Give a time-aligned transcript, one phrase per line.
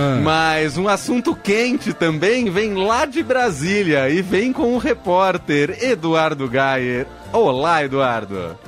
[0.00, 0.18] Ah.
[0.22, 6.48] Mas um assunto quente também vem lá de Brasília e vem com o repórter Eduardo
[6.48, 7.06] Gayer.
[7.30, 8.58] Olá, Eduardo.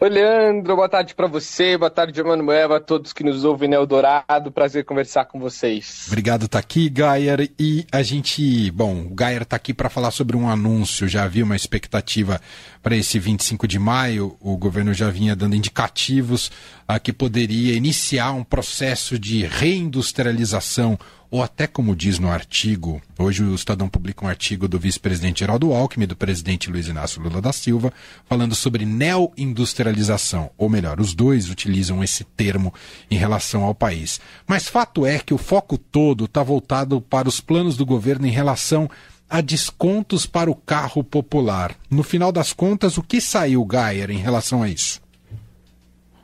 [0.00, 3.76] Oi, Leandro, boa tarde para você, boa tarde, Emanuel, a todos que nos ouvem no
[3.76, 6.06] Eldorado, prazer conversar com vocês.
[6.08, 10.36] Obrigado, tá aqui, Gayer, e a gente, bom, o Gayer tá aqui para falar sobre
[10.36, 12.40] um anúncio, já havia uma expectativa
[12.82, 16.50] para esse 25 de maio, o governo já vinha dando indicativos
[16.88, 20.98] a que poderia iniciar um processo de reindustrialização
[21.30, 25.72] ou até como diz no artigo, hoje o Estadão publica um artigo do vice-presidente Geraldo
[25.72, 27.92] Alckmin e do presidente Luiz Inácio Lula da Silva,
[28.26, 32.72] falando sobre neoindustrialização, ou melhor, os dois utilizam esse termo
[33.10, 34.20] em relação ao país.
[34.46, 38.30] Mas fato é que o foco todo está voltado para os planos do governo em
[38.30, 38.88] relação
[39.28, 41.74] a descontos para o carro popular.
[41.90, 45.03] No final das contas, o que saiu, Gayer, em relação a isso?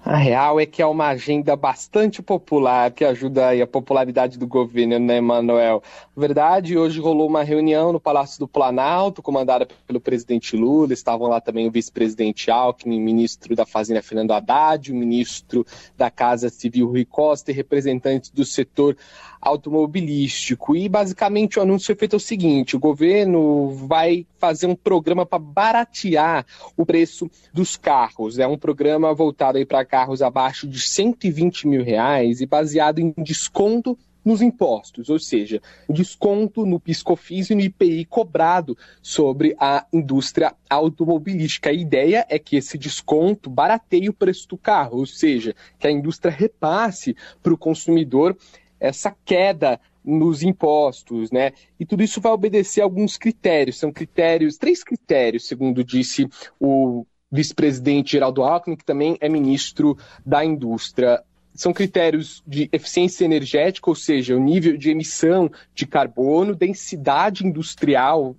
[0.02, 4.98] A real é que é uma agenda bastante popular que ajuda a popularidade do governo,
[4.98, 5.82] né, Manuel?
[6.16, 10.94] Na verdade, hoje rolou uma reunião no Palácio do Planalto, comandada pelo presidente Lula.
[10.94, 15.66] Estavam lá também o vice-presidente Alckmin, ministro da Fazenda Fernando Haddad, o ministro
[15.98, 18.96] da Casa Civil Rui Costa e representantes do setor
[19.40, 20.76] automobilístico.
[20.76, 25.38] E basicamente o anúncio foi feito o seguinte: o governo vai fazer um programa para
[25.38, 26.44] baratear
[26.76, 28.38] o preço dos carros.
[28.38, 33.96] É um programa voltado para carros abaixo de 120 mil reais e baseado em desconto
[34.24, 41.70] nos impostos, ou seja, desconto no piscofis e no IPI cobrado sobre a indústria automobilística.
[41.70, 45.90] A ideia é que esse desconto barateie o preço do carro, ou seja, que a
[45.90, 48.36] indústria repasse para o consumidor
[48.80, 51.52] essa queda nos impostos, né?
[51.78, 53.78] E tudo isso vai obedecer a alguns critérios.
[53.78, 56.26] São critérios, três critérios, segundo disse
[56.58, 61.22] o vice-presidente Geraldo Alckmin, que também é ministro da Indústria.
[61.54, 68.34] São critérios de eficiência energética, ou seja, o nível de emissão de carbono, densidade industrial,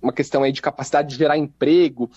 [0.00, 2.10] uma questão aí de capacidade de gerar emprego,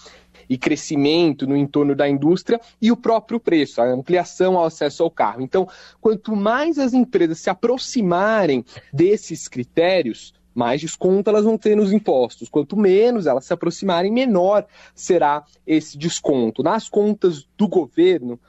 [0.49, 5.11] e crescimento no entorno da indústria e o próprio preço, a ampliação ao acesso ao
[5.11, 5.41] carro.
[5.41, 5.67] Então,
[5.99, 12.47] quanto mais as empresas se aproximarem desses critérios, mais desconto elas vão ter nos impostos.
[12.47, 16.63] Quanto menos elas se aproximarem, menor será esse desconto.
[16.63, 18.39] Nas contas do governo,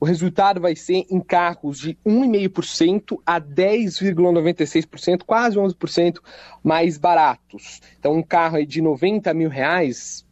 [0.00, 6.20] o resultado vai ser em carros de 1,5% a 10,96%, quase 11%
[6.64, 7.82] mais baratos.
[7.98, 10.24] Então, um carro de 90 mil reais,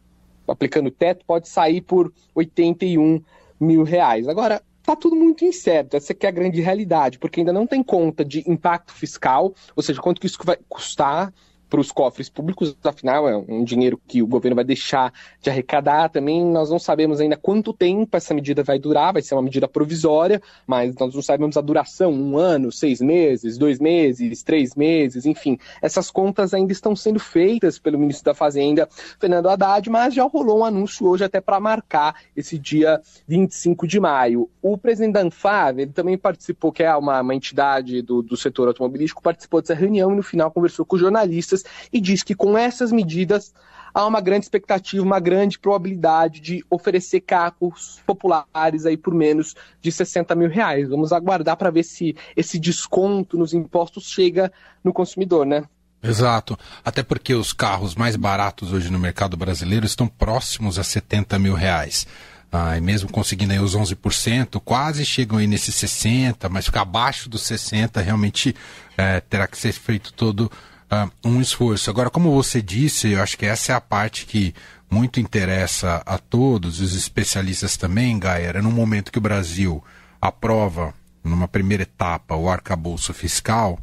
[0.49, 3.21] aplicando teto, pode sair por 81
[3.59, 4.27] mil reais.
[4.27, 7.83] Agora, está tudo muito incerto, essa aqui é a grande realidade, porque ainda não tem
[7.83, 11.31] conta de impacto fiscal, ou seja, quanto que isso vai custar
[11.69, 16.09] para os cofres públicos, afinal é um dinheiro que o governo vai deixar de arrecadar
[16.09, 16.43] também.
[16.43, 20.41] Nós não sabemos ainda quanto tempo essa medida vai durar, vai ser uma medida provisória,
[20.65, 25.57] mas nós não sabemos a duração, um ano, seis meses, dois meses, três meses, enfim.
[25.81, 28.87] Essas contas ainda estão sendo feitas pelo ministro da Fazenda,
[29.19, 33.99] Fernando Haddad, mas já rolou um anúncio hoje até para marcar esse dia 25 de
[33.99, 34.49] maio.
[34.61, 38.67] O presidente da Anfave, ele também participou, que é uma, uma entidade do, do setor
[38.67, 41.58] automobilístico, participou dessa reunião e no final conversou com jornalistas
[41.91, 43.53] e diz que com essas medidas
[43.93, 49.91] há uma grande expectativa, uma grande probabilidade de oferecer carros populares aí por menos de
[49.91, 50.89] 60 mil reais.
[50.89, 54.51] Vamos aguardar para ver se esse desconto nos impostos chega
[54.83, 55.63] no consumidor, né?
[56.01, 56.57] Exato.
[56.83, 61.53] Até porque os carros mais baratos hoje no mercado brasileiro estão próximos a 70 mil
[61.53, 62.07] reais.
[62.51, 67.29] Ah, e mesmo conseguindo aí os 11%, quase chegam aí nesses 60%, mas ficar abaixo
[67.29, 68.55] dos 60% realmente
[68.97, 70.51] é, terá que ser feito todo
[70.91, 71.89] uh, um esforço.
[71.89, 74.53] Agora, como você disse, eu acho que essa é a parte que
[74.89, 79.83] muito interessa a todos, os especialistas também, Gaia, é no momento que o Brasil
[80.19, 83.79] aprova, numa primeira etapa, o arcabouço fiscal,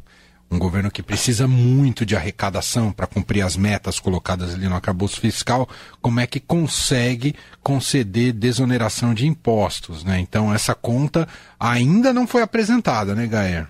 [0.49, 5.19] um governo que precisa muito de arrecadação para cumprir as metas colocadas ali no arcabouço
[5.19, 5.67] fiscal,
[6.01, 10.19] como é que consegue conceder desoneração de impostos, né?
[10.19, 11.27] Então essa conta
[11.59, 13.67] ainda não foi apresentada, né, Gaer?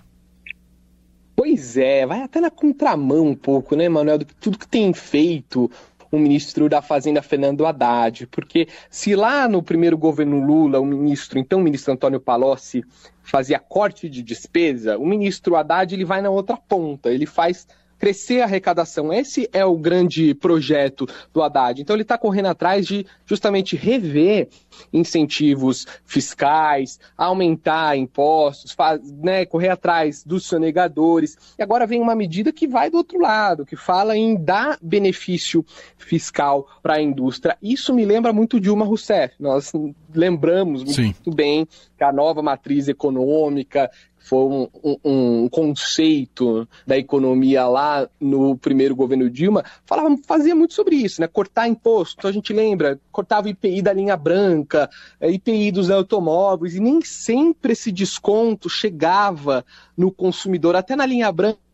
[1.40, 5.70] Pois é, vai até na contramão um pouco, né, Manuel, de tudo que tem feito
[6.10, 11.38] o ministro da Fazenda Fernando Haddad, porque se lá no primeiro governo Lula, o ministro,
[11.38, 12.84] então o ministro Antônio Palocci,
[13.22, 18.40] fazia corte de despesa, o ministro Haddad ele vai na outra ponta, ele faz crescer
[18.40, 19.12] a arrecadação.
[19.12, 21.80] Esse é o grande projeto do Haddad.
[21.80, 24.48] Então ele está correndo atrás de justamente rever
[24.92, 31.36] incentivos fiscais, aumentar impostos, faz, né, correr atrás dos sonegadores.
[31.58, 35.64] E agora vem uma medida que vai do outro lado, que fala em dar benefício
[35.96, 37.56] fiscal para a indústria.
[37.60, 39.34] Isso me lembra muito Dilma Rousseff.
[39.38, 39.72] Nós
[40.14, 41.14] lembramos muito Sim.
[41.34, 41.66] bem
[41.96, 43.90] que a nova matriz econômica
[44.28, 50.74] foi um, um, um, conceito da economia lá no primeiro governo Dilma, falava, fazia muito
[50.74, 51.26] sobre isso, né?
[51.26, 52.28] Cortar imposto.
[52.28, 54.90] A gente lembra, cortava IPI da linha branca,
[55.20, 59.64] IPI dos automóveis, e nem sempre esse desconto chegava
[59.96, 61.67] no consumidor, até na linha branca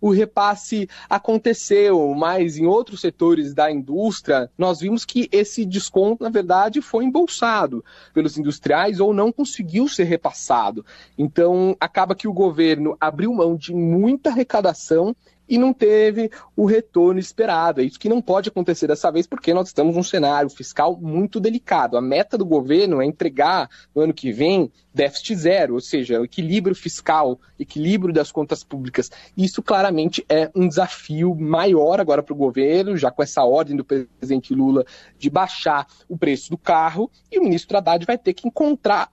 [0.00, 6.30] o repasse aconteceu, mas em outros setores da indústria, nós vimos que esse desconto, na
[6.30, 10.84] verdade, foi embolsado pelos industriais ou não conseguiu ser repassado.
[11.16, 15.14] Então, acaba que o governo abriu mão de muita arrecadação
[15.48, 17.80] e não teve o retorno esperado.
[17.80, 21.38] É isso que não pode acontecer dessa vez, porque nós estamos num cenário fiscal muito
[21.40, 21.96] delicado.
[21.96, 26.74] A meta do governo é entregar no ano que vem déficit zero, ou seja, equilíbrio
[26.74, 29.10] fiscal, equilíbrio das contas públicas.
[29.36, 33.84] Isso claramente é um desafio maior agora para o governo, já com essa ordem do
[33.84, 34.84] presidente Lula
[35.18, 39.10] de baixar o preço do carro, e o ministro Haddad vai ter que encontrar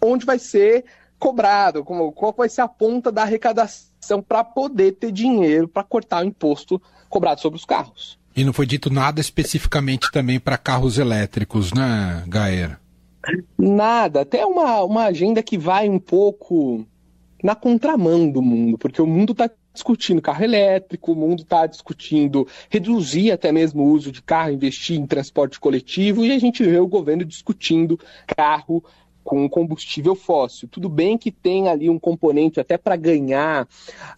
[0.00, 0.84] onde vai ser
[1.24, 6.22] cobrado, como, qual vai ser a ponta da arrecadação para poder ter dinheiro para cortar
[6.22, 8.18] o imposto cobrado sobre os carros.
[8.36, 12.78] E não foi dito nada especificamente também para carros elétricos, né, Gaer?
[13.56, 16.86] Nada, até uma, uma agenda que vai um pouco
[17.42, 22.46] na contramão do mundo, porque o mundo está discutindo carro elétrico, o mundo está discutindo
[22.68, 26.78] reduzir até mesmo o uso de carro, investir em transporte coletivo, e a gente vê
[26.78, 28.84] o governo discutindo carro
[29.24, 30.68] com combustível fóssil.
[30.68, 33.66] Tudo bem que tem ali um componente até para ganhar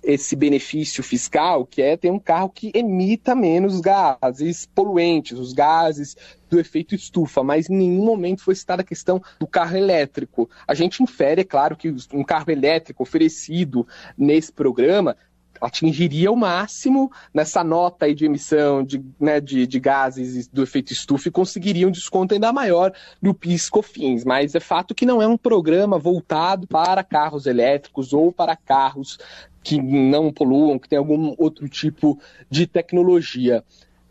[0.02, 6.16] esse benefício fiscal, que é ter um carro que emita menos gases poluentes, os gases
[6.48, 10.48] do efeito estufa, mas em nenhum momento foi citada a questão do carro elétrico.
[10.66, 13.86] A gente infere, é claro, que um carro elétrico oferecido
[14.16, 15.16] nesse programa
[15.60, 21.28] atingiria o máximo nessa nota de emissão de, né, de, de, gases do efeito estufa
[21.28, 24.24] e conseguiria um desconto ainda maior no PIS/COFINS.
[24.24, 29.18] Mas é fato que não é um programa voltado para carros elétricos ou para carros
[29.62, 32.18] que não poluam, que tem algum outro tipo
[32.48, 33.64] de tecnologia.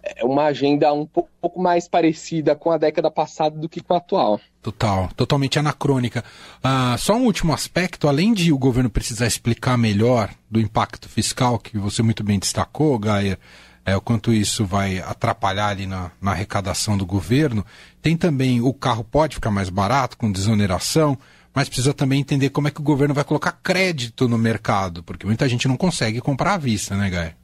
[0.05, 3.97] É uma agenda um pouco mais parecida com a década passada do que com a
[3.97, 4.39] atual.
[4.61, 6.23] Total, totalmente anacrônica.
[6.63, 11.57] Ah, só um último aspecto, além de o governo precisar explicar melhor do impacto fiscal,
[11.57, 13.39] que você muito bem destacou, Gaia,
[13.85, 17.65] é, o quanto isso vai atrapalhar ali na, na arrecadação do governo,
[18.01, 21.17] tem também o carro pode ficar mais barato, com desoneração,
[21.53, 25.25] mas precisa também entender como é que o governo vai colocar crédito no mercado, porque
[25.25, 27.37] muita gente não consegue comprar à vista, né, Gaia?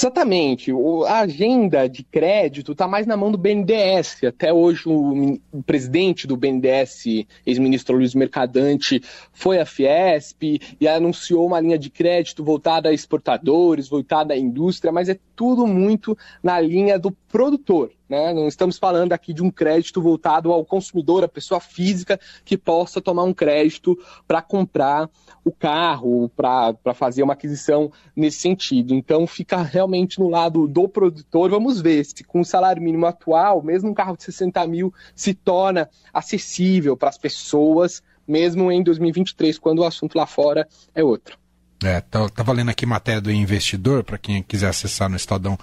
[0.00, 0.72] Exatamente.
[0.72, 4.24] O, a agenda de crédito está mais na mão do BNDES.
[4.24, 11.46] Até hoje, o, o presidente do BNDES, ex-ministro Luiz Mercadante, foi à Fiesp e anunciou
[11.46, 16.58] uma linha de crédito voltada a exportadores, voltada à indústria, mas é tudo muito na
[16.58, 17.90] linha do produtor.
[18.10, 18.34] Né?
[18.34, 23.00] Não estamos falando aqui de um crédito voltado ao consumidor, a pessoa física que possa
[23.00, 23.96] tomar um crédito
[24.26, 25.08] para comprar
[25.44, 28.92] o carro, para fazer uma aquisição nesse sentido.
[28.94, 31.50] Então fica realmente no lado do produtor.
[31.50, 35.32] Vamos ver se com o salário mínimo atual, mesmo um carro de 60 mil se
[35.32, 41.38] torna acessível para as pessoas, mesmo em 2023, quando o assunto lá fora é outro.
[41.82, 45.58] É, tá, tá valendo aqui matéria do investidor, para quem quiser acessar no Estadão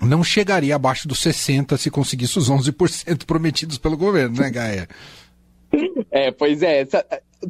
[0.00, 4.86] não chegaria abaixo dos 60 se conseguisse os 11% prometidos pelo governo, né, Gaia?
[6.10, 6.86] É, pois é,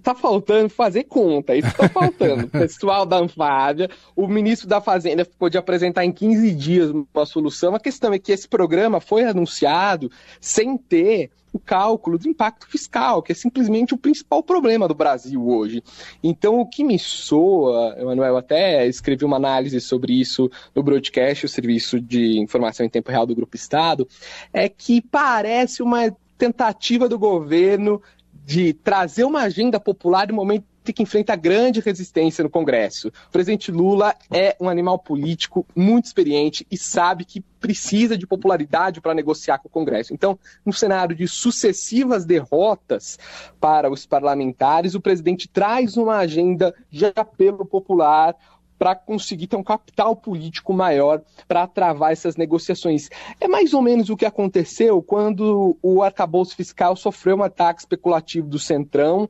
[0.02, 2.46] tá faltando fazer conta, isso tá faltando.
[2.46, 7.74] O pessoal da Anfávia, o ministro da Fazenda pôde apresentar em 15 dias uma solução.
[7.74, 13.22] A questão é que esse programa foi anunciado sem ter o cálculo do impacto fiscal,
[13.22, 15.82] que é simplesmente o principal problema do Brasil hoje.
[16.22, 21.48] Então, o que me soa, Emanuel, até escrevi uma análise sobre isso no broadcast, o
[21.48, 24.06] serviço de informação em tempo real do Grupo Estado,
[24.52, 28.02] é que parece uma tentativa do governo
[28.46, 33.08] de trazer uma agenda popular no momento que enfrenta grande resistência no Congresso.
[33.08, 39.00] O presidente Lula é um animal político muito experiente e sabe que precisa de popularidade
[39.00, 40.14] para negociar com o Congresso.
[40.14, 43.18] Então, no cenário de sucessivas derrotas
[43.60, 48.36] para os parlamentares, o presidente traz uma agenda de apelo popular,
[48.78, 53.08] para conseguir ter um capital político maior para travar essas negociações.
[53.40, 58.48] É mais ou menos o que aconteceu quando o arcabouço fiscal sofreu um ataque especulativo
[58.48, 59.28] do Centrão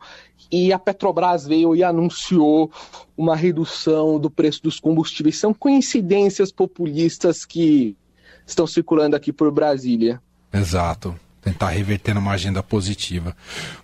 [0.50, 2.70] e a Petrobras veio e anunciou
[3.16, 5.38] uma redução do preço dos combustíveis.
[5.38, 7.96] São coincidências populistas que
[8.46, 10.20] estão circulando aqui por Brasília.
[10.52, 11.14] Exato.
[11.46, 13.36] Tentar reverter numa agenda positiva.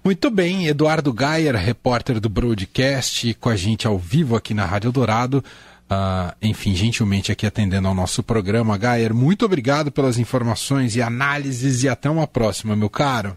[0.05, 4.91] Muito bem, Eduardo Gayer, repórter do Broadcast, com a gente ao vivo aqui na Rádio
[4.91, 5.45] Dourado.
[5.85, 8.77] Uh, enfim, gentilmente aqui atendendo ao nosso programa.
[8.77, 13.37] Gayer, muito obrigado pelas informações e análises e até uma próxima, meu caro.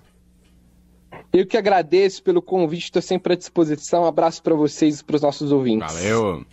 [1.32, 4.04] Eu que agradeço pelo convite, estou sempre à disposição.
[4.04, 5.94] Um abraço para vocês e para os nossos ouvintes.
[5.94, 6.46] Valeu!